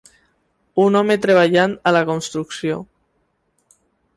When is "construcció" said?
2.09-2.81